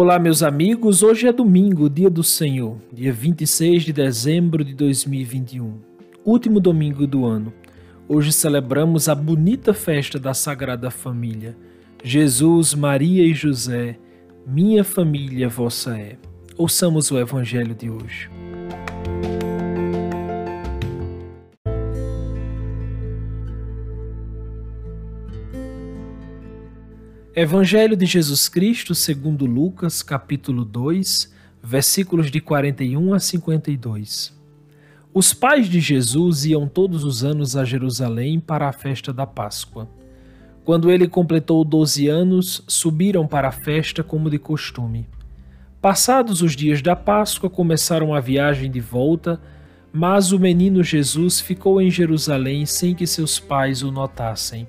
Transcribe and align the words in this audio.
Olá, 0.00 0.16
meus 0.16 0.44
amigos. 0.44 1.02
Hoje 1.02 1.26
é 1.26 1.32
domingo, 1.32 1.90
dia 1.90 2.08
do 2.08 2.22
Senhor, 2.22 2.76
dia 2.92 3.12
26 3.12 3.82
de 3.82 3.92
dezembro 3.92 4.62
de 4.62 4.72
2021, 4.72 5.74
último 6.24 6.60
domingo 6.60 7.04
do 7.04 7.26
ano. 7.26 7.52
Hoje 8.08 8.32
celebramos 8.32 9.08
a 9.08 9.14
bonita 9.16 9.74
festa 9.74 10.16
da 10.16 10.32
Sagrada 10.32 10.88
Família. 10.88 11.56
Jesus, 12.04 12.74
Maria 12.74 13.24
e 13.24 13.34
José, 13.34 13.98
minha 14.46 14.84
família 14.84 15.48
vossa 15.48 15.98
é. 15.98 16.16
Ouçamos 16.56 17.10
o 17.10 17.18
evangelho 17.18 17.74
de 17.74 17.90
hoje. 17.90 18.30
Evangelho 27.40 27.96
de 27.96 28.04
Jesus 28.04 28.48
Cristo, 28.48 28.96
segundo 28.96 29.46
Lucas, 29.46 30.02
capítulo 30.02 30.64
2, 30.64 31.32
versículos 31.62 32.32
de 32.32 32.40
41 32.40 33.14
a 33.14 33.20
52. 33.20 34.36
Os 35.14 35.32
pais 35.32 35.68
de 35.68 35.78
Jesus 35.78 36.44
iam 36.44 36.66
todos 36.66 37.04
os 37.04 37.22
anos 37.22 37.56
a 37.56 37.64
Jerusalém 37.64 38.40
para 38.40 38.68
a 38.68 38.72
festa 38.72 39.12
da 39.12 39.24
Páscoa. 39.24 39.88
Quando 40.64 40.90
ele 40.90 41.06
completou 41.06 41.64
12 41.64 42.08
anos, 42.08 42.64
subiram 42.66 43.24
para 43.24 43.46
a 43.46 43.52
festa 43.52 44.02
como 44.02 44.28
de 44.28 44.40
costume. 44.40 45.06
Passados 45.80 46.42
os 46.42 46.56
dias 46.56 46.82
da 46.82 46.96
Páscoa, 46.96 47.48
começaram 47.48 48.12
a 48.12 48.18
viagem 48.18 48.68
de 48.68 48.80
volta, 48.80 49.40
mas 49.92 50.32
o 50.32 50.40
menino 50.40 50.82
Jesus 50.82 51.38
ficou 51.38 51.80
em 51.80 51.88
Jerusalém 51.88 52.66
sem 52.66 52.96
que 52.96 53.06
seus 53.06 53.38
pais 53.38 53.84
o 53.84 53.92
notassem. 53.92 54.66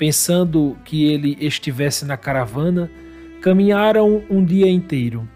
Pensando 0.00 0.78
que 0.82 1.04
ele 1.04 1.36
estivesse 1.38 2.06
na 2.06 2.16
caravana, 2.16 2.90
caminharam 3.42 4.22
um 4.30 4.42
dia 4.42 4.66
inteiro. 4.66 5.28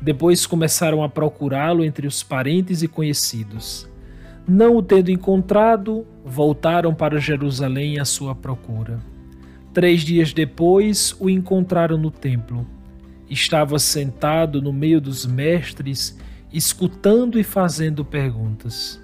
Depois 0.00 0.46
começaram 0.46 1.02
a 1.02 1.10
procurá-lo 1.10 1.84
entre 1.84 2.06
os 2.06 2.22
parentes 2.22 2.82
e 2.82 2.88
conhecidos. 2.88 3.86
Não 4.48 4.78
o 4.78 4.82
tendo 4.82 5.10
encontrado, 5.10 6.06
voltaram 6.24 6.94
para 6.94 7.20
Jerusalém 7.20 8.00
à 8.00 8.06
sua 8.06 8.34
procura. 8.34 8.98
Três 9.74 10.00
dias 10.00 10.32
depois, 10.32 11.14
o 11.20 11.28
encontraram 11.28 11.98
no 11.98 12.10
templo. 12.10 12.66
Estava 13.28 13.78
sentado 13.78 14.62
no 14.62 14.72
meio 14.72 15.02
dos 15.02 15.26
mestres, 15.26 16.18
escutando 16.50 17.38
e 17.38 17.44
fazendo 17.44 18.06
perguntas. 18.06 18.98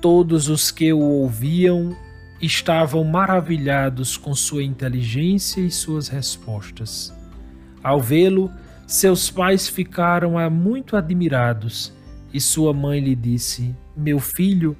Todos 0.00 0.48
os 0.48 0.70
que 0.70 0.92
o 0.92 1.00
ouviam 1.00 1.92
estavam 2.40 3.02
maravilhados 3.04 4.16
com 4.16 4.34
sua 4.34 4.62
inteligência 4.62 5.60
e 5.60 5.70
suas 5.70 6.08
respostas. 6.08 7.14
Ao 7.82 8.00
vê-lo, 8.00 8.50
seus 8.86 9.30
pais 9.30 9.68
ficaram 9.68 10.32
muito 10.50 10.96
admirados 10.96 11.92
e 12.32 12.40
sua 12.40 12.72
mãe 12.72 13.00
lhe 13.00 13.14
disse: 13.14 13.74
Meu 13.96 14.18
filho, 14.18 14.76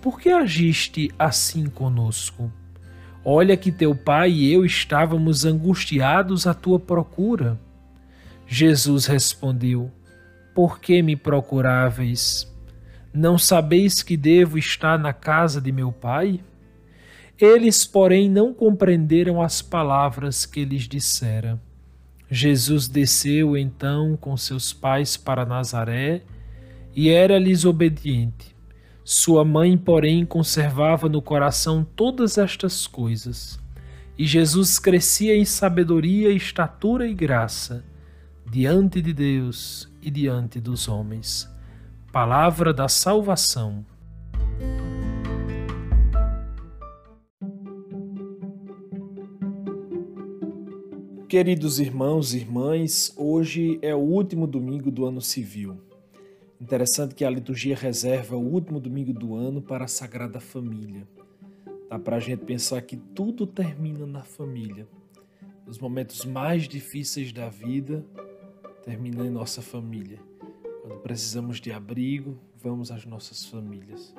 por 0.00 0.20
que 0.20 0.30
agiste 0.30 1.10
assim 1.18 1.66
conosco? 1.66 2.52
Olha 3.24 3.56
que 3.56 3.72
teu 3.72 3.94
pai 3.94 4.30
e 4.30 4.52
eu 4.52 4.64
estávamos 4.64 5.44
angustiados 5.44 6.46
à 6.46 6.54
tua 6.54 6.78
procura. 6.78 7.58
Jesus 8.46 9.06
respondeu: 9.06 9.90
Por 10.54 10.78
que 10.78 11.02
me 11.02 11.16
procuráveis? 11.16 12.46
Não 13.12 13.38
sabeis 13.38 14.02
que 14.02 14.16
devo 14.16 14.58
estar 14.58 14.98
na 14.98 15.12
casa 15.12 15.60
de 15.60 15.72
meu 15.72 15.90
pai? 15.90 16.40
Eles, 17.38 17.84
porém, 17.84 18.30
não 18.30 18.54
compreenderam 18.54 19.42
as 19.42 19.60
palavras 19.60 20.46
que 20.46 20.64
lhes 20.64 20.88
dissera. 20.88 21.60
Jesus 22.30 22.88
desceu 22.88 23.56
então 23.56 24.16
com 24.16 24.36
seus 24.36 24.72
pais 24.72 25.16
para 25.16 25.44
Nazaré 25.44 26.22
e 26.94 27.10
era-lhes 27.10 27.64
obediente. 27.64 28.56
Sua 29.04 29.44
mãe, 29.44 29.76
porém, 29.76 30.24
conservava 30.24 31.08
no 31.08 31.22
coração 31.22 31.86
todas 31.94 32.38
estas 32.38 32.86
coisas. 32.86 33.60
E 34.18 34.26
Jesus 34.26 34.78
crescia 34.78 35.36
em 35.36 35.44
sabedoria, 35.44 36.30
estatura 36.30 37.06
e 37.06 37.14
graça, 37.14 37.84
diante 38.50 39.02
de 39.02 39.12
Deus 39.12 39.88
e 40.00 40.10
diante 40.10 40.58
dos 40.58 40.88
homens. 40.88 41.48
Palavra 42.10 42.72
da 42.72 42.88
salvação. 42.88 43.84
Queridos 51.36 51.78
irmãos 51.78 52.32
e 52.32 52.38
irmãs, 52.38 53.12
hoje 53.14 53.78
é 53.82 53.94
o 53.94 53.98
último 53.98 54.46
domingo 54.46 54.90
do 54.90 55.04
ano 55.04 55.20
civil. 55.20 55.76
Interessante 56.58 57.14
que 57.14 57.26
a 57.26 57.28
liturgia 57.28 57.76
reserva 57.76 58.36
o 58.36 58.40
último 58.40 58.80
domingo 58.80 59.12
do 59.12 59.34
ano 59.34 59.60
para 59.60 59.84
a 59.84 59.86
Sagrada 59.86 60.40
Família. 60.40 61.06
Dá 61.90 61.98
para 61.98 62.16
a 62.16 62.20
gente 62.20 62.46
pensar 62.46 62.80
que 62.80 62.96
tudo 62.96 63.46
termina 63.46 64.06
na 64.06 64.22
família. 64.22 64.88
Os 65.66 65.78
momentos 65.78 66.24
mais 66.24 66.66
difíceis 66.66 67.34
da 67.34 67.50
vida 67.50 68.02
terminam 68.82 69.26
em 69.26 69.30
nossa 69.30 69.60
família. 69.60 70.18
Quando 70.80 71.00
precisamos 71.02 71.60
de 71.60 71.70
abrigo, 71.70 72.38
vamos 72.56 72.90
às 72.90 73.04
nossas 73.04 73.44
famílias. 73.44 74.14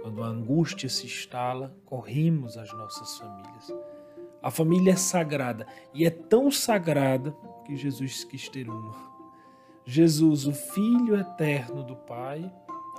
Quando 0.00 0.22
a 0.22 0.28
angústia 0.28 0.88
se 0.88 1.04
instala, 1.04 1.76
corremos 1.84 2.56
às 2.56 2.72
nossas 2.72 3.18
famílias. 3.18 3.70
A 4.44 4.50
família 4.50 4.92
é 4.92 4.96
sagrada 4.96 5.66
e 5.94 6.04
é 6.04 6.10
tão 6.10 6.50
sagrada 6.50 7.34
que 7.64 7.74
Jesus 7.74 8.24
quis 8.24 8.46
ter 8.46 8.68
uma. 8.68 8.94
Jesus, 9.86 10.46
o 10.46 10.52
Filho 10.52 11.18
eterno 11.18 11.82
do 11.82 11.96
Pai, 11.96 12.52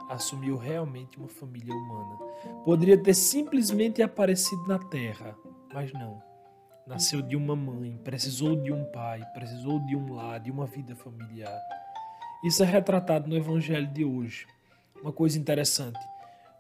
assumiu 0.09 0.57
realmente 0.57 1.19
uma 1.19 1.28
família 1.28 1.72
humana. 1.72 2.17
Poderia 2.63 2.97
ter 2.97 3.13
simplesmente 3.13 4.01
aparecido 4.01 4.67
na 4.67 4.79
terra, 4.79 5.38
mas 5.72 5.94
não. 5.94 6.19
Nasceu 6.88 7.22
de 7.22 7.35
uma 7.35 7.56
mãe, 7.56 7.95
precisou 8.03 8.56
de 8.56 8.73
um 8.73 8.83
pai, 8.85 9.22
precisou 9.35 9.79
de 9.85 9.95
um 9.95 10.16
lar, 10.16 10.39
de 10.39 10.50
uma 10.50 10.66
vida 10.66 10.95
familiar. 10.95 11.62
Isso 12.44 12.63
é 12.63 12.66
retratado 12.66 13.29
no 13.29 13.38
Evangelho 13.38 13.88
de 13.94 14.03
hoje. 14.03 14.47
Uma 15.00 15.13
coisa 15.13 15.38
interessante: 15.38 16.00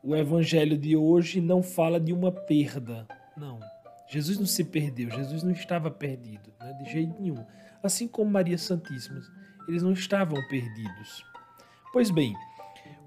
o 0.03 0.15
Evangelho 0.15 0.77
de 0.77 0.95
hoje 0.95 1.41
não 1.41 1.63
fala 1.63 1.99
de 1.99 2.13
uma 2.13 2.31
perda, 2.31 3.07
não 3.35 3.59
Jesus 4.07 4.37
não 4.37 4.45
se 4.45 4.63
perdeu, 4.63 5.09
Jesus 5.09 5.43
não 5.43 5.51
estava 5.51 5.89
perdido, 5.89 6.53
né, 6.59 6.73
de 6.73 6.91
jeito 6.91 7.19
nenhum. 7.19 7.45
Assim 7.81 8.07
como 8.07 8.29
Maria 8.29 8.57
Santíssima, 8.57 9.21
eles 9.67 9.83
não 9.83 9.93
estavam 9.93 10.41
perdidos. 10.47 11.25
Pois 11.91 12.11
bem, 12.11 12.35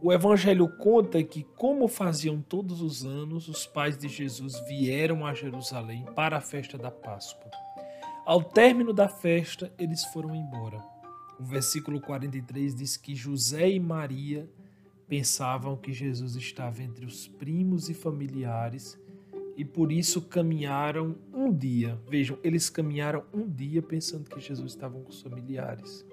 o 0.00 0.12
Evangelho 0.12 0.68
conta 0.76 1.22
que, 1.22 1.44
como 1.56 1.88
faziam 1.88 2.40
todos 2.40 2.80
os 2.80 3.04
anos, 3.04 3.48
os 3.48 3.66
pais 3.66 3.98
de 3.98 4.08
Jesus 4.08 4.58
vieram 4.66 5.26
a 5.26 5.34
Jerusalém 5.34 6.04
para 6.14 6.36
a 6.36 6.40
festa 6.40 6.78
da 6.78 6.90
Páscoa. 6.90 7.50
Ao 8.24 8.42
término 8.42 8.92
da 8.92 9.08
festa, 9.08 9.72
eles 9.78 10.04
foram 10.06 10.34
embora. 10.34 10.78
O 11.40 11.44
versículo 11.44 12.00
43 12.00 12.74
diz 12.74 12.96
que 12.96 13.14
José 13.14 13.70
e 13.70 13.80
Maria 13.80 14.48
pensavam 15.08 15.76
que 15.76 15.92
Jesus 15.92 16.36
estava 16.36 16.82
entre 16.82 17.06
os 17.06 17.26
primos 17.26 17.88
e 17.88 17.94
familiares 17.94 18.98
e 19.58 19.64
por 19.64 19.90
isso 19.90 20.22
caminharam 20.22 21.16
um 21.34 21.52
dia. 21.52 21.98
Vejam, 22.08 22.38
eles 22.44 22.70
caminharam 22.70 23.24
um 23.34 23.44
dia 23.44 23.82
pensando 23.82 24.30
que 24.30 24.38
Jesus 24.38 24.70
estava 24.70 24.96
com 25.00 25.10
os 25.10 25.20
familiares. 25.20 26.06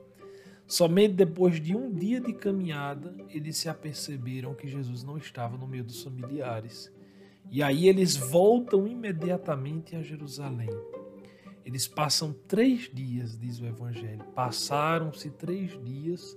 Somente 0.65 1.13
depois 1.13 1.61
de 1.61 1.75
um 1.75 1.93
dia 1.93 2.19
de 2.19 2.33
caminhada, 2.33 3.15
eles 3.29 3.57
se 3.57 3.69
aperceberam 3.69 4.55
que 4.55 4.67
Jesus 4.67 5.03
não 5.03 5.15
estava 5.15 5.57
no 5.57 5.67
meio 5.67 5.83
dos 5.83 6.01
familiares. 6.01 6.91
E 7.51 7.61
aí 7.61 7.87
eles 7.87 8.15
voltam 8.15 8.87
imediatamente 8.87 9.95
a 9.95 10.01
Jerusalém. 10.01 10.71
Eles 11.63 11.87
passam 11.87 12.33
três 12.47 12.89
dias, 12.91 13.37
diz 13.37 13.59
o 13.59 13.67
Evangelho. 13.67 14.23
Passaram-se 14.33 15.29
três 15.29 15.79
dias 15.83 16.35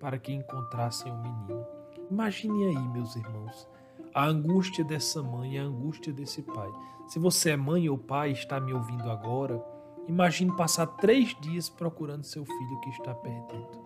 para 0.00 0.18
que 0.18 0.32
encontrassem 0.32 1.12
o 1.12 1.22
menino. 1.22 1.64
Imagine 2.10 2.76
aí, 2.76 2.88
meus 2.88 3.14
irmãos, 3.14 3.68
a 4.14 4.26
angústia 4.26 4.84
dessa 4.84 5.22
mãe, 5.22 5.58
a 5.58 5.62
angústia 5.62 6.12
desse 6.12 6.42
pai. 6.42 6.70
Se 7.06 7.18
você 7.18 7.50
é 7.50 7.56
mãe 7.56 7.88
ou 7.88 7.98
pai 7.98 8.32
está 8.32 8.60
me 8.60 8.72
ouvindo 8.72 9.10
agora, 9.10 9.62
imagine 10.08 10.54
passar 10.56 10.86
três 10.86 11.34
dias 11.40 11.68
procurando 11.68 12.24
seu 12.24 12.44
filho 12.44 12.80
que 12.80 12.90
está 12.90 13.14
perdido. 13.14 13.84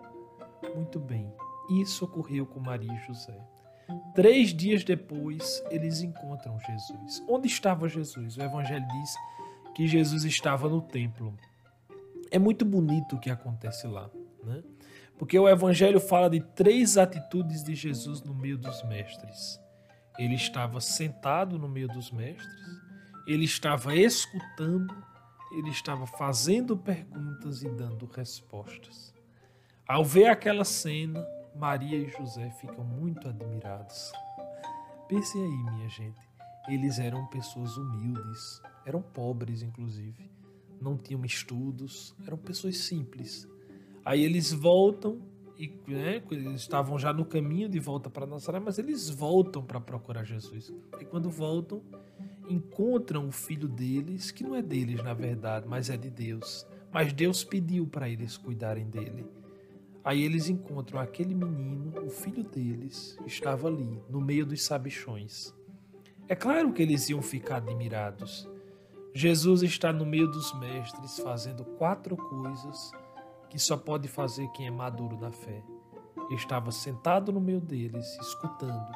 Muito 0.75 0.99
bem, 0.99 1.31
isso 1.69 2.05
ocorreu 2.05 2.45
com 2.45 2.59
Maria 2.59 2.91
e 2.91 3.07
José. 3.07 3.37
Três 4.13 4.53
dias 4.53 4.83
depois, 4.83 5.63
eles 5.69 6.01
encontram 6.01 6.59
Jesus. 6.59 7.23
Onde 7.27 7.47
estava 7.47 7.87
Jesus? 7.87 8.37
O 8.37 8.41
Evangelho 8.41 8.85
diz 8.87 9.15
que 9.75 9.87
Jesus 9.87 10.23
estava 10.23 10.67
no 10.67 10.81
templo. 10.81 11.33
É 12.31 12.39
muito 12.39 12.65
bonito 12.65 13.15
o 13.15 13.19
que 13.19 13.29
acontece 13.29 13.85
lá, 13.87 14.09
né? 14.43 14.63
Porque 15.17 15.37
o 15.37 15.47
Evangelho 15.47 15.99
fala 15.99 16.29
de 16.29 16.41
três 16.41 16.97
atitudes 16.97 17.63
de 17.63 17.75
Jesus 17.75 18.21
no 18.21 18.33
meio 18.33 18.57
dos 18.57 18.83
mestres. 18.83 19.59
Ele 20.17 20.35
estava 20.35 20.79
sentado 20.79 21.59
no 21.59 21.67
meio 21.67 21.87
dos 21.87 22.11
mestres, 22.11 22.81
ele 23.27 23.45
estava 23.45 23.95
escutando, 23.95 24.95
ele 25.51 25.69
estava 25.69 26.05
fazendo 26.05 26.77
perguntas 26.77 27.63
e 27.63 27.69
dando 27.69 28.05
respostas. 28.05 29.13
Ao 29.87 30.03
ver 30.03 30.27
aquela 30.27 30.63
cena, 30.63 31.25
Maria 31.55 31.97
e 31.97 32.09
José 32.09 32.49
ficam 32.51 32.83
muito 32.83 33.27
admirados. 33.27 34.11
Pensem 35.07 35.43
aí, 35.43 35.73
minha 35.73 35.89
gente. 35.89 36.27
Eles 36.67 36.97
eram 36.97 37.27
pessoas 37.27 37.77
humildes, 37.77 38.61
eram 38.85 39.01
pobres, 39.01 39.61
inclusive, 39.61 40.31
não 40.81 40.97
tinham 40.97 41.23
estudos, 41.23 42.15
eram 42.25 42.37
pessoas 42.37 42.77
simples. 42.77 43.47
Aí 44.03 44.23
eles 44.23 44.51
voltam 44.51 45.21
e 45.57 45.71
né, 45.87 46.21
eles 46.31 46.61
estavam 46.61 46.99
já 46.99 47.13
no 47.13 47.25
caminho 47.25 47.69
de 47.69 47.79
volta 47.79 48.09
para 48.09 48.25
Nazaré, 48.25 48.59
mas 48.59 48.77
eles 48.77 49.09
voltam 49.09 49.63
para 49.63 49.79
procurar 49.79 50.23
Jesus. 50.23 50.73
E 50.99 51.05
quando 51.05 51.29
voltam, 51.29 51.81
encontram 52.49 53.27
o 53.27 53.31
filho 53.31 53.67
deles, 53.67 54.31
que 54.31 54.43
não 54.43 54.55
é 54.55 54.61
deles 54.61 55.01
na 55.03 55.13
verdade, 55.13 55.65
mas 55.67 55.89
é 55.89 55.97
de 55.97 56.09
Deus. 56.09 56.67
Mas 56.91 57.13
Deus 57.13 57.43
pediu 57.43 57.87
para 57.87 58.09
eles 58.09 58.37
cuidarem 58.37 58.89
dele. 58.89 59.25
Aí 60.03 60.21
eles 60.21 60.49
encontram 60.49 60.99
aquele 60.99 61.33
menino, 61.33 61.91
o 62.05 62.09
filho 62.09 62.43
deles, 62.43 63.17
estava 63.25 63.67
ali, 63.67 63.99
no 64.09 64.21
meio 64.21 64.45
dos 64.45 64.61
sabichões. 64.63 65.53
É 66.27 66.35
claro 66.35 66.73
que 66.73 66.81
eles 66.81 67.09
iam 67.09 67.21
ficar 67.21 67.57
admirados. 67.57 68.47
Jesus 69.13 69.63
está 69.63 69.93
no 69.93 70.05
meio 70.05 70.27
dos 70.27 70.53
mestres 70.59 71.17
fazendo 71.19 71.63
quatro 71.63 72.17
coisas 72.17 72.91
que 73.55 73.61
só 73.61 73.77
pode 73.77 74.09
fazer 74.09 74.49
quem 74.49 74.67
é 74.67 74.69
maduro 74.69 75.17
na 75.17 75.31
fé. 75.31 75.63
Estava 76.29 76.73
sentado 76.73 77.31
no 77.31 77.39
meio 77.39 77.61
deles, 77.61 78.05
escutando, 78.19 78.91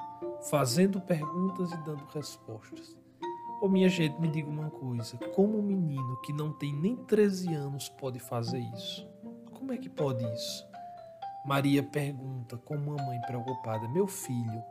fazendo 0.50 1.00
perguntas 1.00 1.72
e 1.72 1.78
dando 1.78 2.04
respostas. 2.14 2.98
Ô 3.62 3.68
oh, 3.68 3.70
minha 3.70 3.88
gente, 3.88 4.20
me 4.20 4.28
diga 4.28 4.50
uma 4.50 4.70
coisa: 4.70 5.18
como 5.34 5.58
um 5.58 5.62
menino 5.62 6.20
que 6.24 6.34
não 6.34 6.52
tem 6.52 6.74
nem 6.74 6.98
13 6.98 7.54
anos 7.54 7.88
pode 7.88 8.20
fazer 8.20 8.60
isso? 8.60 9.10
Como 9.54 9.72
é 9.72 9.78
que 9.78 9.88
pode 9.88 10.26
isso? 10.34 10.68
Maria 11.46 11.82
pergunta 11.82 12.58
com 12.58 12.76
uma 12.76 13.02
mãe 13.02 13.22
preocupada: 13.22 13.88
Meu 13.88 14.08
filho, 14.08 14.62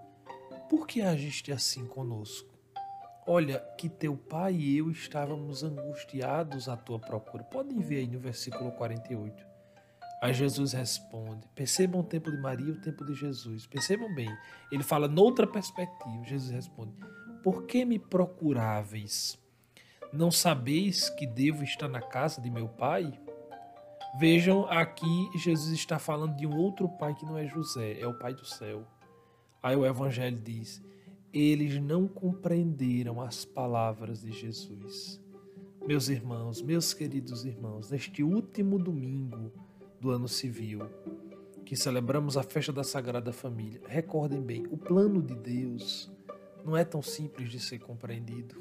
por 0.68 0.86
que 0.86 1.00
agiste 1.00 1.50
assim 1.50 1.86
conosco? 1.86 2.58
Olha, 3.26 3.58
que 3.78 3.88
teu 3.88 4.18
pai 4.18 4.54
e 4.54 4.76
eu 4.76 4.90
estávamos 4.90 5.62
angustiados 5.64 6.68
à 6.68 6.76
tua 6.76 6.98
procura. 6.98 7.42
Podem 7.42 7.78
ver 7.78 8.00
aí 8.00 8.06
no 8.06 8.18
versículo 8.18 8.70
48. 8.72 9.47
Aí 10.20 10.34
Jesus 10.34 10.72
responde: 10.72 11.46
Percebam 11.54 12.00
o 12.00 12.04
tempo 12.04 12.30
de 12.30 12.36
Maria 12.38 12.68
e 12.68 12.72
o 12.72 12.80
tempo 12.80 13.04
de 13.04 13.14
Jesus. 13.14 13.66
Percebam 13.66 14.12
bem. 14.14 14.28
Ele 14.70 14.82
fala 14.82 15.06
noutra 15.06 15.46
perspectiva. 15.46 16.24
Jesus 16.24 16.50
responde: 16.50 16.92
Por 17.42 17.64
que 17.66 17.84
me 17.84 17.98
procuráveis? 17.98 19.38
Não 20.12 20.30
sabeis 20.30 21.10
que 21.10 21.26
devo 21.26 21.62
estar 21.62 21.88
na 21.88 22.00
casa 22.00 22.40
de 22.40 22.50
meu 22.50 22.68
pai? 22.68 23.12
Vejam, 24.18 24.64
aqui 24.70 25.30
Jesus 25.36 25.72
está 25.72 25.98
falando 25.98 26.34
de 26.34 26.46
um 26.46 26.56
outro 26.56 26.88
pai 26.88 27.14
que 27.14 27.26
não 27.26 27.36
é 27.36 27.46
José, 27.46 28.00
é 28.00 28.06
o 28.06 28.18
pai 28.18 28.34
do 28.34 28.44
céu. 28.44 28.86
Aí 29.62 29.76
o 29.76 29.84
Evangelho 29.84 30.40
diz: 30.40 30.82
eles 31.32 31.78
não 31.80 32.08
compreenderam 32.08 33.20
as 33.20 33.44
palavras 33.44 34.22
de 34.22 34.32
Jesus. 34.32 35.20
Meus 35.86 36.08
irmãos, 36.08 36.62
meus 36.62 36.94
queridos 36.94 37.44
irmãos, 37.44 37.90
neste 37.90 38.22
último 38.22 38.78
domingo 38.78 39.52
do 40.00 40.10
ano 40.10 40.28
civil, 40.28 40.86
que 41.64 41.76
celebramos 41.76 42.36
a 42.36 42.42
festa 42.42 42.72
da 42.72 42.84
Sagrada 42.84 43.32
Família, 43.32 43.80
recordem 43.86 44.40
bem: 44.40 44.66
o 44.70 44.76
plano 44.76 45.22
de 45.22 45.34
Deus 45.34 46.10
não 46.64 46.76
é 46.76 46.84
tão 46.84 47.02
simples 47.02 47.50
de 47.50 47.60
ser 47.60 47.78
compreendido. 47.78 48.56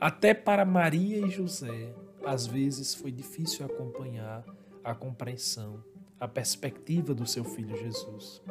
Até 0.00 0.32
para 0.32 0.64
Maria 0.64 1.26
e 1.26 1.30
José, 1.30 1.92
às 2.24 2.46
vezes 2.46 2.94
foi 2.94 3.10
difícil 3.10 3.66
acompanhar 3.66 4.44
a 4.84 4.94
compreensão, 4.94 5.82
a 6.20 6.28
perspectiva 6.28 7.14
do 7.14 7.26
seu 7.26 7.44
filho 7.44 7.76
Jesus. 7.76 8.42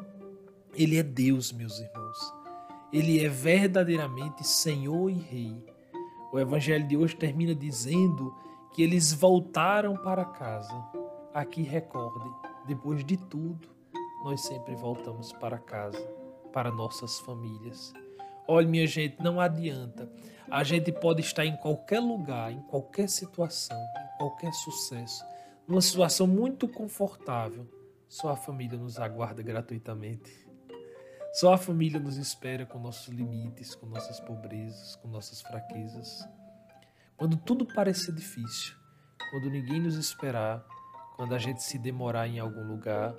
Ele 0.75 0.98
é 0.98 1.04
Deus, 1.04 1.51
meus 1.51 1.80
irmãos. 1.80 2.34
Ele 2.92 3.24
é 3.24 3.30
verdadeiramente 3.30 4.45
Senhor 4.45 5.10
e 5.10 5.16
Rei. 5.16 5.56
O 6.31 6.39
evangelho 6.39 6.88
de 6.88 6.95
hoje 6.95 7.16
termina 7.16 7.56
dizendo 7.56 8.34
que 8.74 8.84
eles 8.84 9.12
voltaram 9.13 9.95
para 9.95 10.24
casa. 10.25 10.75
Aqui 11.38 11.62
recorde, 11.62 12.28
depois 12.66 13.06
de 13.06 13.16
tudo, 13.16 13.69
nós 14.24 14.42
sempre 14.42 14.74
voltamos 14.74 15.31
para 15.34 15.60
casa, 15.60 16.04
para 16.51 16.72
nossas 16.72 17.19
famílias. 17.19 17.94
Olha, 18.48 18.68
minha 18.68 18.88
gente, 18.88 19.22
não 19.22 19.39
adianta. 19.39 20.12
A 20.50 20.63
gente 20.63 20.92
pode 20.92 21.22
estar 21.22 21.45
em 21.45 21.56
qualquer 21.56 22.00
lugar, 22.00 22.51
em 22.51 22.60
qualquer 22.63 23.07
situação, 23.07 23.78
em 23.78 24.18
qualquer 24.18 24.51
sucesso, 24.51 25.24
numa 25.68 25.80
situação 25.80 26.25
muito 26.25 26.68
confortável. 26.68 27.68
Só 28.10 28.30
a 28.30 28.36
família 28.36 28.75
nos 28.75 28.98
aguarda 28.98 29.44
gratuitamente. 29.44 30.44
Só 31.34 31.54
a 31.54 31.57
família 31.60 32.00
nos 32.00 32.18
espera 32.18 32.66
com 32.66 32.80
nossos 32.80 33.10
limites, 33.10 33.75
com 33.75 33.86
nossas 33.86 34.19
pobrezas, 34.22 34.95
com 34.95 35.07
nossas 35.07 35.39
fraquezas. 35.44 36.28
Quando 37.16 37.38
tudo 37.38 37.63
parecer 37.63 38.12
difícil, 38.12 38.74
quando 39.30 39.51
ninguém 39.51 39.80
nos 39.80 39.98
esperar, 39.98 40.66
quando 41.18 41.36
a 41.36 41.38
gente 41.38 41.62
se 41.62 41.78
demorar 41.78 42.30
em 42.30 42.40
algum 42.40 42.66
lugar, 42.66 43.14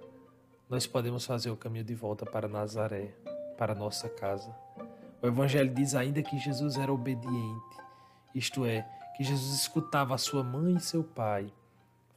nós 0.71 0.87
podemos 0.87 1.27
fazer 1.27 1.51
o 1.51 1.57
caminho 1.57 1.85
de 1.85 1.95
volta 1.95 2.25
para 2.25 2.49
Nazaré, 2.49 3.15
para 3.59 3.75
nossa 3.75 4.09
casa 4.09 4.57
o 5.21 5.27
Evangelho 5.27 5.75
diz 5.75 5.97
ainda 5.97 6.23
que 6.23 6.39
Jesus 6.39 6.77
era 6.77 6.93
obediente, 6.93 7.77
isto 8.33 8.65
é, 8.65 8.83
que 9.17 9.25
Jesus 9.25 9.53
escutava 9.61 10.15
a 10.15 10.19
sua 10.19 10.45
mãe 10.45 10.77
e 10.77 10.81
seu 10.81 11.03
pai, 11.03 11.53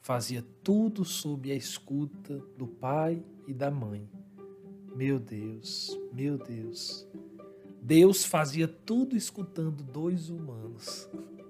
fazia 0.01 0.45
tudo 0.63 1.03
sob 1.03 1.51
a 1.51 1.55
escuta 1.55 2.37
do 2.55 2.67
pai 2.67 3.23
e 3.47 3.53
da 3.55 3.71
mãe. 3.71 4.07
Meu 4.95 5.17
Deus, 5.17 5.97
meu 6.13 6.37
Deus. 6.37 7.07
Deus 7.81 8.23
fazia 8.23 8.67
tudo 8.67 9.17
escutando 9.17 9.83
dois 9.83 10.29
humanos. 10.29 11.09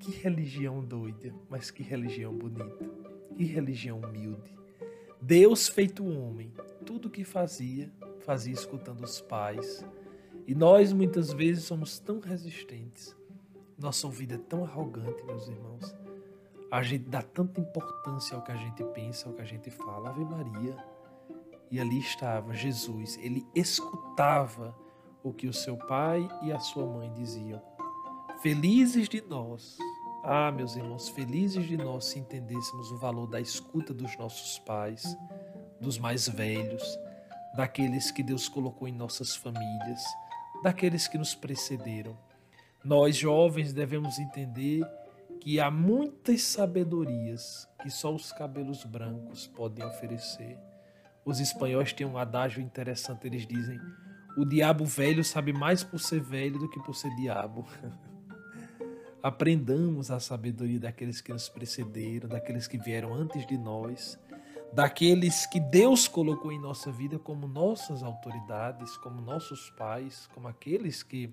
Que 0.00 0.12
religião 0.12 0.82
doida, 0.82 1.34
mas 1.50 1.72
que 1.72 1.82
religião 1.82 2.32
bonita. 2.32 3.07
Que 3.38 3.44
religião 3.44 4.00
humilde. 4.00 4.52
Deus 5.22 5.68
feito 5.68 6.04
homem, 6.04 6.52
tudo 6.84 7.08
que 7.08 7.22
fazia, 7.22 7.88
fazia 8.18 8.52
escutando 8.52 9.04
os 9.04 9.20
pais, 9.20 9.86
e 10.44 10.56
nós 10.56 10.92
muitas 10.92 11.32
vezes 11.32 11.62
somos 11.62 12.00
tão 12.00 12.18
resistentes. 12.18 13.16
Nossa 13.78 14.08
vida 14.08 14.34
é 14.34 14.38
tão 14.38 14.64
arrogante, 14.64 15.22
meus 15.22 15.46
irmãos. 15.46 15.94
A 16.68 16.82
gente 16.82 17.04
dá 17.04 17.22
tanta 17.22 17.60
importância 17.60 18.36
ao 18.36 18.42
que 18.42 18.50
a 18.50 18.56
gente 18.56 18.82
pensa, 18.86 19.28
ao 19.28 19.34
que 19.36 19.42
a 19.42 19.44
gente 19.44 19.70
fala. 19.70 20.10
Ave 20.10 20.24
Maria. 20.24 20.76
E 21.70 21.78
ali 21.78 22.00
estava 22.00 22.52
Jesus. 22.54 23.16
Ele 23.22 23.46
escutava 23.54 24.76
o 25.22 25.32
que 25.32 25.46
o 25.46 25.52
seu 25.52 25.76
pai 25.76 26.28
e 26.42 26.50
a 26.50 26.58
sua 26.58 26.84
mãe 26.84 27.12
diziam. 27.12 27.62
Felizes 28.42 29.08
de 29.08 29.20
nós. 29.20 29.78
Ah, 30.30 30.52
meus 30.52 30.76
irmãos, 30.76 31.08
felizes 31.08 31.66
de 31.66 31.74
nós 31.74 32.04
se 32.04 32.18
entendêssemos 32.18 32.92
o 32.92 32.98
valor 32.98 33.26
da 33.26 33.40
escuta 33.40 33.94
dos 33.94 34.14
nossos 34.18 34.58
pais, 34.58 35.16
dos 35.80 35.96
mais 35.96 36.28
velhos, 36.28 36.98
daqueles 37.56 38.10
que 38.10 38.22
Deus 38.22 38.46
colocou 38.46 38.86
em 38.86 38.92
nossas 38.92 39.34
famílias 39.34 40.02
daqueles 40.62 41.08
que 41.08 41.16
nos 41.16 41.34
precederam. 41.34 42.14
Nós, 42.84 43.16
jovens, 43.16 43.72
devemos 43.72 44.18
entender 44.18 44.82
que 45.40 45.58
há 45.58 45.70
muitas 45.70 46.42
sabedorias 46.42 47.66
que 47.80 47.88
só 47.88 48.14
os 48.14 48.30
cabelos 48.30 48.84
brancos 48.84 49.46
podem 49.46 49.82
oferecer. 49.82 50.58
Os 51.24 51.40
espanhóis 51.40 51.94
têm 51.94 52.06
um 52.06 52.18
adágio 52.18 52.60
interessante, 52.60 53.26
eles 53.26 53.46
dizem: 53.46 53.80
o 54.36 54.44
diabo 54.44 54.84
velho 54.84 55.24
sabe 55.24 55.54
mais 55.54 55.82
por 55.82 55.98
ser 55.98 56.20
velho 56.20 56.58
do 56.58 56.68
que 56.68 56.82
por 56.82 56.94
ser 56.94 57.16
diabo. 57.16 57.66
Aprendamos 59.22 60.10
a 60.10 60.20
sabedoria 60.20 60.78
daqueles 60.78 61.20
que 61.20 61.32
nos 61.32 61.48
precederam, 61.48 62.28
daqueles 62.28 62.66
que 62.66 62.78
vieram 62.78 63.12
antes 63.14 63.46
de 63.46 63.58
nós 63.58 64.18
daqueles 64.72 65.46
que 65.46 65.60
Deus 65.60 66.06
colocou 66.06 66.52
em 66.52 66.60
nossa 66.60 66.90
vida 66.90 67.18
como 67.18 67.48
nossas 67.48 68.02
autoridades, 68.02 68.96
como 68.98 69.20
nossos 69.20 69.70
pais, 69.70 70.28
como 70.34 70.48
aqueles 70.48 71.02
que 71.02 71.32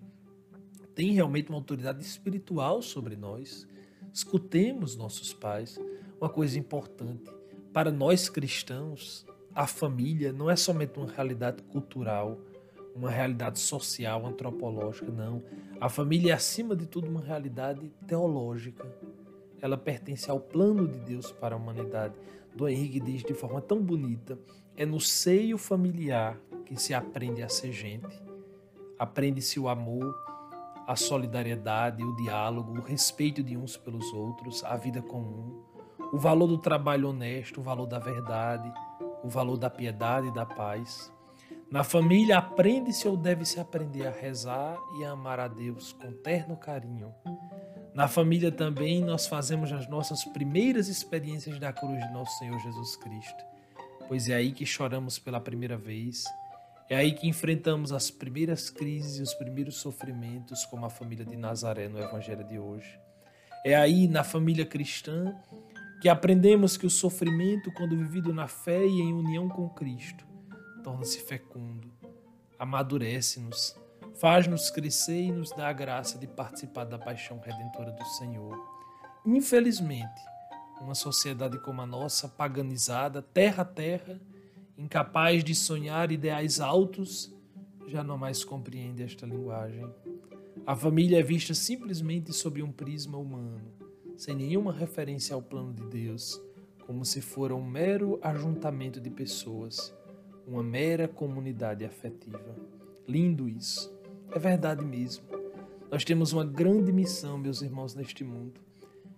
têm 0.93 1.11
realmente 1.11 1.49
uma 1.49 1.57
autoridade 1.57 2.01
espiritual 2.01 2.81
sobre 2.81 3.15
nós. 3.15 3.67
Escutemos 4.13 4.95
nossos 4.95 5.33
pais. 5.33 5.77
Uma 6.19 6.29
coisa 6.29 6.57
importante, 6.57 7.29
para 7.73 7.91
nós 7.91 8.29
cristãos, 8.29 9.25
a 9.53 9.67
família 9.67 10.31
não 10.31 10.49
é 10.49 10.55
somente 10.55 10.97
uma 10.97 11.11
realidade 11.11 11.61
cultural, 11.63 12.39
uma 12.95 13.11
realidade 13.11 13.59
social, 13.59 14.25
antropológica, 14.25 15.11
não. 15.11 15.43
A 15.81 15.89
família 15.89 16.31
é, 16.31 16.35
acima 16.35 16.75
de 16.75 16.85
tudo, 16.85 17.09
uma 17.09 17.21
realidade 17.21 17.91
teológica. 18.07 18.89
Ela 19.61 19.77
pertence 19.77 20.31
ao 20.31 20.39
plano 20.39 20.87
de 20.87 20.99
Deus 20.99 21.31
para 21.31 21.55
a 21.55 21.57
humanidade. 21.57 22.15
Dom 22.55 22.69
Henrique 22.69 23.01
diz 23.01 23.23
de 23.23 23.33
forma 23.33 23.61
tão 23.61 23.81
bonita: 23.81 24.39
é 24.77 24.85
no 24.85 24.99
seio 24.99 25.57
familiar 25.57 26.39
que 26.65 26.79
se 26.79 26.93
aprende 26.93 27.43
a 27.43 27.49
ser 27.49 27.73
gente. 27.73 28.23
Aprende-se 28.97 29.59
o 29.59 29.67
amor, 29.67 30.15
a 30.87 30.95
solidariedade, 30.95 32.01
o 32.01 32.15
diálogo, 32.15 32.79
o 32.79 32.81
respeito 32.81 33.43
de 33.43 33.57
uns 33.57 33.75
pelos 33.75 34.13
outros, 34.13 34.63
a 34.63 34.77
vida 34.77 35.01
comum, 35.01 35.61
o 36.13 36.17
valor 36.17 36.47
do 36.47 36.57
trabalho 36.57 37.09
honesto, 37.09 37.59
o 37.59 37.63
valor 37.63 37.87
da 37.87 37.99
verdade, 37.99 38.71
o 39.21 39.27
valor 39.27 39.57
da 39.57 39.69
piedade 39.69 40.27
e 40.27 40.33
da 40.33 40.45
paz. 40.45 41.11
Na 41.71 41.83
família, 41.83 42.37
aprende-se 42.37 43.07
ou 43.07 43.17
deve-se 43.17 43.59
aprender 43.59 44.07
a 44.07 44.11
rezar 44.11 44.77
e 44.99 45.03
a 45.03 45.11
amar 45.11 45.39
a 45.39 45.47
Deus 45.47 45.91
com 45.93 46.11
terno 46.11 46.55
carinho. 46.55 47.13
Na 47.93 48.07
família 48.07 48.51
também 48.51 49.01
nós 49.01 49.25
fazemos 49.25 49.71
as 49.71 49.87
nossas 49.87 50.23
primeiras 50.25 50.87
experiências 50.87 51.57
da 51.59 51.73
cruz 51.73 51.97
de 52.05 52.13
nosso 52.13 52.37
Senhor 52.37 52.59
Jesus 52.59 52.95
Cristo, 52.97 53.43
pois 54.07 54.29
é 54.29 54.35
aí 54.35 54.51
que 54.51 54.65
choramos 54.65 55.17
pela 55.17 55.39
primeira 55.39 55.77
vez, 55.77 56.25
é 56.89 56.95
aí 56.97 57.13
que 57.13 57.27
enfrentamos 57.27 57.91
as 57.91 58.11
primeiras 58.11 58.69
crises 58.69 59.17
e 59.17 59.21
os 59.23 59.33
primeiros 59.33 59.77
sofrimentos, 59.77 60.65
como 60.65 60.85
a 60.85 60.89
família 60.89 61.25
de 61.25 61.35
Nazaré 61.35 61.87
no 61.87 61.97
Evangelho 61.97 62.43
de 62.43 62.59
hoje. 62.59 62.99
É 63.65 63.75
aí, 63.75 64.07
na 64.07 64.23
família 64.23 64.65
cristã, 64.65 65.33
que 65.99 66.07
aprendemos 66.07 66.77
que 66.77 66.85
o 66.85 66.89
sofrimento, 66.89 67.71
quando 67.71 67.97
vivido 67.97 68.31
na 68.31 68.47
fé 68.47 68.85
e 68.85 69.01
em 69.01 69.13
união 69.13 69.49
com 69.49 69.67
Cristo, 69.69 70.24
torna-se 70.85 71.19
fecundo, 71.19 71.91
amadurece-nos, 72.59 73.75
faz-nos 74.19 74.69
crescer 74.69 75.19
e 75.19 75.31
nos 75.31 75.49
dá 75.49 75.67
a 75.67 75.73
graça 75.73 76.15
de 76.19 76.27
participar 76.27 76.83
da 76.83 76.99
paixão 76.99 77.39
redentora 77.39 77.91
do 77.91 78.05
Senhor. 78.05 78.55
Infelizmente, 79.25 80.21
uma 80.79 80.93
sociedade 80.93 81.57
como 81.57 81.81
a 81.81 81.87
nossa, 81.87 82.29
paganizada, 82.29 83.19
terra 83.19 83.63
a 83.63 83.65
terra, 83.65 84.21
incapaz 84.77 85.43
de 85.43 85.55
sonhar 85.55 86.11
ideais 86.11 86.59
altos, 86.59 87.33
já 87.87 88.03
não 88.03 88.15
mais 88.15 88.43
compreende 88.43 89.01
esta 89.01 89.25
linguagem. 89.25 89.89
A 90.67 90.75
família 90.75 91.19
é 91.19 91.23
vista 91.23 91.55
simplesmente 91.55 92.31
sob 92.31 92.61
um 92.61 92.71
prisma 92.71 93.17
humano, 93.17 93.73
sem 94.15 94.35
nenhuma 94.35 94.71
referência 94.71 95.33
ao 95.33 95.41
plano 95.41 95.73
de 95.73 95.83
Deus, 95.87 96.39
como 96.85 97.03
se 97.03 97.21
fora 97.21 97.55
um 97.55 97.65
mero 97.65 98.19
ajuntamento 98.21 99.01
de 99.01 99.09
pessoas, 99.09 99.91
uma 100.47 100.63
mera 100.63 101.07
comunidade 101.07 101.83
afetiva. 101.85 102.55
Lindo 103.07 103.47
isso. 103.47 103.93
É 104.31 104.39
verdade 104.39 104.83
mesmo. 104.83 105.25
Nós 105.91 106.03
temos 106.03 106.33
uma 106.33 106.43
grande 106.43 106.91
missão, 106.91 107.37
meus 107.37 107.61
irmãos, 107.61 107.95
neste 107.95 108.23
mundo 108.23 108.65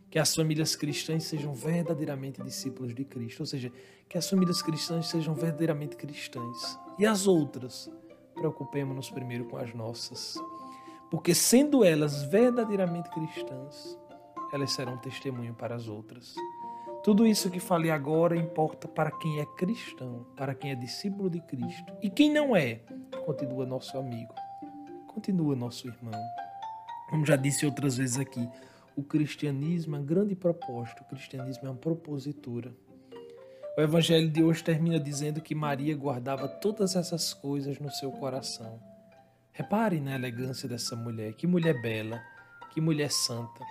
que 0.09 0.19
as 0.19 0.33
famílias 0.35 0.75
cristãs 0.75 1.25
sejam 1.25 1.53
verdadeiramente 1.53 2.41
discípulos 2.41 2.95
de 2.95 3.03
Cristo, 3.03 3.41
ou 3.41 3.45
seja, 3.45 3.71
que 4.07 4.17
as 4.17 4.29
famílias 4.29 4.61
cristãs 4.61 5.07
sejam 5.07 5.33
verdadeiramente 5.33 5.95
cristãs. 5.95 6.79
E 6.97 7.05
as 7.05 7.27
outras, 7.27 7.91
preocupemos-nos 8.33 9.09
primeiro 9.09 9.45
com 9.45 9.57
as 9.57 9.73
nossas, 9.73 10.35
porque 11.11 11.35
sendo 11.35 11.83
elas 11.83 12.23
verdadeiramente 12.23 13.09
cristãs, 13.09 13.97
elas 14.53 14.71
serão 14.71 14.97
testemunho 14.97 15.53
para 15.53 15.75
as 15.75 15.87
outras. 15.87 16.35
Tudo 17.07 17.25
isso 17.25 17.49
que 17.49 17.61
falei 17.61 17.89
agora 17.89 18.35
importa 18.35 18.85
para 18.85 19.09
quem 19.09 19.39
é 19.39 19.45
cristão, 19.45 20.25
para 20.35 20.53
quem 20.53 20.71
é 20.71 20.75
discípulo 20.75 21.29
de 21.29 21.39
Cristo. 21.39 21.93
E 22.01 22.09
quem 22.09 22.29
não 22.29 22.53
é, 22.53 22.81
continua 23.25 23.65
nosso 23.65 23.97
amigo, 23.97 24.35
continua 25.07 25.55
nosso 25.55 25.87
irmão. 25.87 26.21
Como 27.09 27.25
já 27.25 27.37
disse 27.37 27.65
outras 27.65 27.95
vezes 27.95 28.19
aqui, 28.19 28.45
o 28.93 29.01
cristianismo 29.01 29.95
é 29.95 29.99
um 29.99 30.05
grande 30.05 30.35
propósito, 30.35 31.01
o 31.01 31.05
cristianismo 31.05 31.65
é 31.65 31.71
uma 31.71 31.77
propositura. 31.77 32.75
O 33.77 33.79
evangelho 33.81 34.29
de 34.29 34.43
hoje 34.43 34.61
termina 34.61 34.99
dizendo 34.99 35.39
que 35.39 35.55
Maria 35.55 35.95
guardava 35.95 36.45
todas 36.45 36.97
essas 36.97 37.33
coisas 37.33 37.79
no 37.79 37.89
seu 37.89 38.11
coração. 38.11 38.81
Repare 39.53 40.01
na 40.01 40.13
elegância 40.13 40.67
dessa 40.67 40.93
mulher, 40.93 41.31
que 41.35 41.47
mulher 41.47 41.81
bela, 41.81 42.21
que 42.73 42.81
mulher 42.81 43.11
santa. 43.11 43.63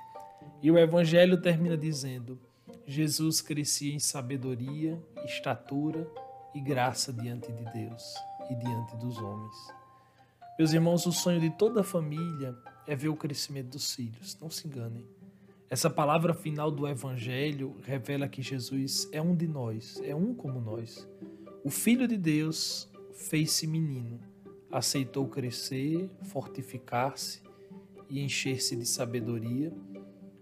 E 0.63 0.71
o 0.71 0.79
evangelho 0.79 1.39
termina 1.39 1.77
dizendo: 1.77 2.41
Jesus 2.87 3.41
crescia 3.41 3.95
em 3.95 3.99
sabedoria, 3.99 5.01
estatura 5.25 6.09
e 6.55 6.61
graça 6.61 7.13
diante 7.13 7.53
de 7.53 7.65
Deus 7.73 8.15
e 8.51 8.55
diante 8.55 8.97
dos 8.97 9.19
homens. 9.19 9.55
Meus 10.59 10.73
irmãos, 10.73 11.05
o 11.07 11.13
sonho 11.13 11.41
de 11.41 11.51
toda 11.51 11.83
família 11.83 12.57
é 12.87 12.97
ver 12.97 13.09
o 13.09 13.17
crescimento 13.17 13.71
dos 13.71 13.95
filhos, 13.95 14.39
não 14.41 14.49
se 14.49 14.67
enganem. 14.67 15.05
Essa 15.69 15.91
palavra 15.91 16.33
final 16.33 16.71
do 16.71 16.87
Evangelho 16.87 17.77
revela 17.83 18.29
que 18.29 18.41
Jesus 18.41 19.09
é 19.13 19.21
um 19.21 19.35
de 19.35 19.49
nós, 19.49 20.01
é 20.03 20.15
um 20.15 20.33
como 20.33 20.61
nós. 20.61 21.09
O 21.65 21.71
Filho 21.71 22.07
de 22.07 22.17
Deus 22.17 22.89
fez-se 23.13 23.67
menino, 23.67 24.21
aceitou 24.71 25.27
crescer, 25.27 26.09
fortificar-se 26.23 27.43
e 28.09 28.21
encher-se 28.21 28.77
de 28.77 28.87
sabedoria 28.87 29.73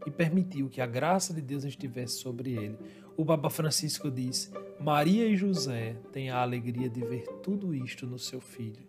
e 0.06 0.11
permitiu 0.11 0.68
que 0.68 0.80
a 0.80 0.87
graça 0.87 1.32
de 1.32 1.40
Deus 1.40 1.64
estivesse 1.64 2.14
sobre 2.18 2.52
ele. 2.52 2.78
O 3.16 3.25
Papa 3.25 3.50
Francisco 3.50 4.11
diz: 4.11 4.52
Maria 4.80 5.26
e 5.26 5.37
José 5.37 5.96
têm 6.12 6.30
a 6.30 6.40
alegria 6.40 6.88
de 6.88 7.00
ver 7.00 7.26
tudo 7.42 7.75
isto 7.75 8.06
no 8.06 8.18
seu 8.18 8.40
filho. 8.40 8.87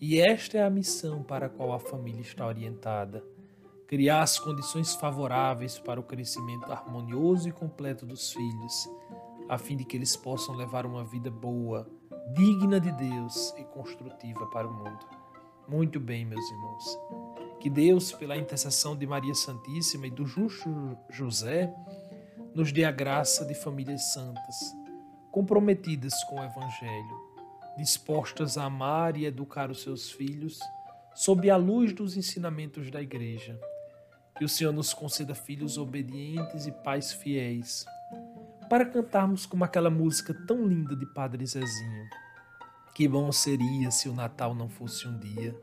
E 0.00 0.20
esta 0.20 0.58
é 0.58 0.62
a 0.62 0.70
missão 0.70 1.22
para 1.22 1.46
a 1.46 1.48
qual 1.48 1.72
a 1.72 1.78
família 1.78 2.20
está 2.20 2.46
orientada 2.46 3.22
criar 3.92 4.22
as 4.22 4.38
condições 4.38 4.94
favoráveis 4.94 5.78
para 5.78 6.00
o 6.00 6.02
crescimento 6.02 6.72
harmonioso 6.72 7.46
e 7.46 7.52
completo 7.52 8.06
dos 8.06 8.32
filhos, 8.32 8.88
a 9.50 9.58
fim 9.58 9.76
de 9.76 9.84
que 9.84 9.98
eles 9.98 10.16
possam 10.16 10.54
levar 10.54 10.86
uma 10.86 11.04
vida 11.04 11.30
boa, 11.30 11.86
digna 12.32 12.80
de 12.80 12.90
Deus 12.90 13.52
e 13.58 13.64
construtiva 13.64 14.46
para 14.46 14.66
o 14.66 14.72
mundo. 14.72 15.06
Muito 15.68 16.00
bem, 16.00 16.24
meus 16.24 16.50
irmãos. 16.50 17.31
Que 17.62 17.70
Deus, 17.70 18.10
pela 18.10 18.36
intercessão 18.36 18.96
de 18.96 19.06
Maria 19.06 19.36
Santíssima 19.36 20.08
e 20.08 20.10
do 20.10 20.26
justo 20.26 20.98
José, 21.08 21.72
nos 22.52 22.72
dê 22.72 22.84
a 22.84 22.90
graça 22.90 23.44
de 23.44 23.54
famílias 23.54 24.12
santas, 24.12 24.74
comprometidas 25.30 26.12
com 26.24 26.40
o 26.40 26.44
Evangelho, 26.44 27.20
dispostas 27.78 28.58
a 28.58 28.64
amar 28.64 29.16
e 29.16 29.26
educar 29.26 29.70
os 29.70 29.80
seus 29.80 30.10
filhos 30.10 30.58
sob 31.14 31.48
a 31.48 31.56
luz 31.56 31.92
dos 31.92 32.16
ensinamentos 32.16 32.90
da 32.90 33.00
Igreja 33.00 33.56
que 34.36 34.44
o 34.44 34.48
Senhor 34.48 34.72
nos 34.72 34.92
conceda 34.92 35.36
filhos 35.36 35.78
obedientes 35.78 36.66
e 36.66 36.72
pais 36.72 37.12
fiéis, 37.12 37.84
para 38.68 38.84
cantarmos 38.84 39.46
como 39.46 39.62
aquela 39.62 39.88
música 39.88 40.34
tão 40.48 40.66
linda 40.66 40.96
de 40.96 41.06
Padre 41.06 41.46
Zezinho. 41.46 42.08
Que 42.92 43.06
bom 43.06 43.30
seria 43.30 43.92
se 43.92 44.08
o 44.08 44.14
Natal 44.14 44.52
não 44.52 44.68
fosse 44.68 45.06
um 45.06 45.16
dia, 45.16 45.54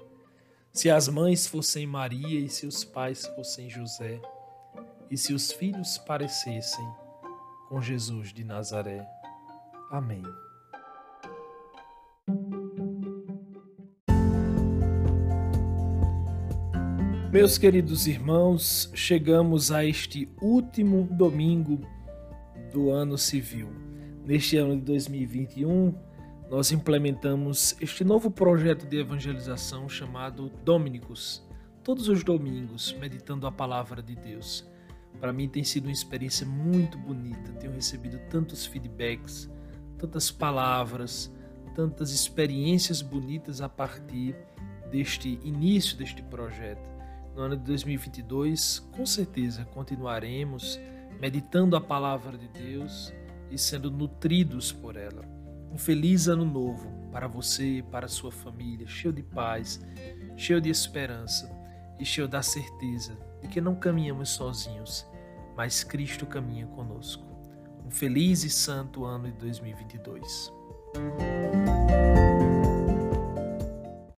se 0.72 0.90
as 0.90 1.08
mães 1.08 1.48
fossem 1.48 1.86
Maria 1.86 2.40
e 2.40 2.50
se 2.50 2.66
os 2.66 2.84
pais 2.84 3.26
fossem 3.36 3.70
José, 3.70 4.22
e 5.10 5.18
se 5.18 5.34
os 5.34 5.52
filhos 5.52 5.98
parecessem 5.98 6.88
com 7.68 7.82
Jesus 7.82 8.32
de 8.32 8.44
Nazaré. 8.44 9.08
Amém. 9.92 10.24
Meus 17.32 17.60
queridos 17.60 18.08
irmãos, 18.08 18.92
chegamos 18.94 19.72
a 19.72 19.86
este 19.86 20.28
último 20.42 21.08
domingo 21.12 21.80
do 22.72 22.90
ano 22.90 23.18
civil. 23.18 23.70
Neste 24.26 24.58
ano 24.58 24.76
de 24.76 24.82
2021, 24.82 25.94
nós 26.50 26.72
implementamos 26.72 27.76
este 27.80 28.04
novo 28.04 28.32
projeto 28.32 28.88
de 28.88 28.98
evangelização 28.98 29.88
chamado 29.88 30.50
Dominicus, 30.66 31.48
todos 31.84 32.10
os 32.10 32.24
domingos, 32.24 32.92
meditando 32.94 33.46
a 33.46 33.52
palavra 33.52 34.02
de 34.02 34.16
Deus. 34.16 34.68
Para 35.20 35.32
mim 35.32 35.48
tem 35.48 35.64
sido 35.64 35.86
uma 35.86 35.92
experiência 35.92 36.48
muito 36.48 36.98
bonita, 36.98 37.54
tenho 37.54 37.74
recebido 37.74 38.18
tantos 38.30 38.66
feedbacks, 38.66 39.50
tantas 39.98 40.32
palavras, 40.32 41.32
tantas 41.76 42.12
experiências 42.12 43.02
bonitas 43.02 43.62
a 43.62 43.70
partir 43.70 44.36
deste 44.92 45.40
início 45.44 45.96
deste 45.96 46.24
projeto 46.24 46.90
no 47.36 47.44
ano 47.44 47.56
de 47.56 47.64
2022, 47.64 48.80
com 48.92 49.06
certeza 49.06 49.64
continuaremos 49.66 50.80
meditando 51.22 51.76
a 51.76 51.82
palavra 51.82 52.38
de 52.38 52.48
Deus 52.48 53.14
e 53.52 53.58
sendo 53.58 53.92
nutridos 53.92 54.72
por 54.72 54.96
ela. 54.96 55.39
Um 55.72 55.78
feliz 55.78 56.28
ano 56.28 56.46
novo 56.46 56.90
para 57.12 57.28
você 57.28 57.84
para 57.92 58.08
sua 58.08 58.32
família, 58.32 58.88
cheio 58.88 59.14
de 59.14 59.24
paz, 59.24 59.80
cheio 60.36 60.62
de 60.62 60.70
esperança 60.70 61.50
e 62.00 62.06
cheio 62.06 62.28
da 62.28 62.42
certeza 62.42 63.18
de 63.42 63.48
que 63.48 63.62
não 63.62 63.76
caminhamos 63.76 64.30
sozinhos, 64.30 65.06
mas 65.56 65.84
Cristo 65.84 66.26
caminha 66.26 66.68
conosco. 66.68 67.26
Um 67.86 67.92
feliz 67.92 68.44
e 68.44 68.50
santo 68.50 69.06
ano 69.06 69.32
de 69.32 69.38
2022. 69.38 70.54